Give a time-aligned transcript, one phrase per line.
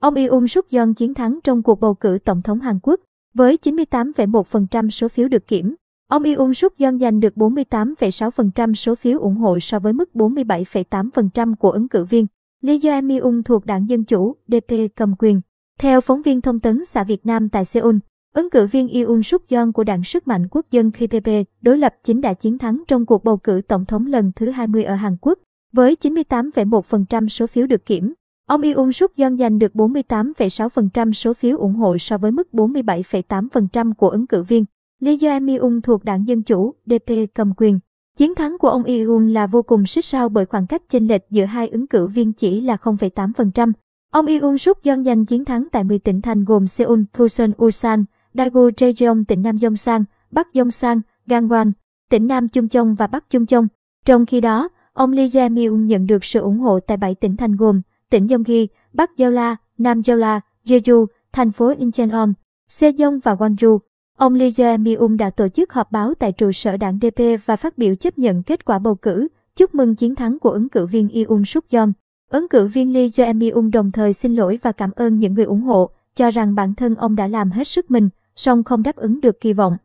[0.00, 3.00] Ông Yoon suk yeol chiến thắng trong cuộc bầu cử tổng thống Hàn Quốc
[3.34, 5.74] với 98,1% số phiếu được kiểm.
[6.08, 11.54] Ông Yoon suk yeol giành được 48,6% số phiếu ủng hộ so với mức 47,8%
[11.54, 12.26] của ứng cử viên.
[12.62, 15.40] Lee Jae-myung thuộc đảng Dân Chủ, DP cầm quyền.
[15.78, 17.96] Theo phóng viên thông tấn xã Việt Nam tại Seoul,
[18.34, 21.28] ứng cử viên Yoon suk yeol của đảng Sức mạnh Quốc dân KPP
[21.60, 24.84] đối lập chính đã chiến thắng trong cuộc bầu cử tổng thống lần thứ 20
[24.84, 25.38] ở Hàn Quốc
[25.72, 28.12] với 98,1% số phiếu được kiểm.
[28.50, 33.94] Ông Yoon suk yeol giành được 48,6% số phiếu ủng hộ so với mức 47,8%
[33.94, 34.64] của ứng cử viên.
[35.00, 37.78] Lee Jae-myung thuộc đảng Dân Chủ, DP cầm quyền.
[38.16, 41.30] Chiến thắng của ông Yoon là vô cùng xích sao bởi khoảng cách chênh lệch
[41.30, 43.72] giữa hai ứng cử viên chỉ là 0,8%.
[44.12, 48.04] Ông Yoon suk yeol giành chiến thắng tại 10 tỉnh thành gồm Seoul, Busan, Ulsan,
[48.34, 51.72] Daegu, Jejeon, tỉnh Nam Yongsan, Bắc Yongsan, Gangwon,
[52.10, 53.66] tỉnh Nam Chungcheong và Bắc Chungcheong.
[54.04, 57.56] Trong khi đó, ông Lee Jae-myung nhận được sự ủng hộ tại 7 tỉnh thành
[57.56, 62.32] gồm tỉnh Gyeonggi, Bắc Jeolla, Nam Jeolla, Jeju, thành phố Incheon,
[62.70, 63.78] Sejong và Gwangju.
[64.16, 67.78] Ông Lee Jae-myung đã tổ chức họp báo tại trụ sở đảng DP và phát
[67.78, 71.08] biểu chấp nhận kết quả bầu cử, chúc mừng chiến thắng của ứng cử viên
[71.08, 71.88] Yoon suk yeol.
[72.30, 75.62] Ứng cử viên Lee Jae-myung đồng thời xin lỗi và cảm ơn những người ủng
[75.62, 79.20] hộ, cho rằng bản thân ông đã làm hết sức mình, song không đáp ứng
[79.20, 79.76] được kỳ vọng.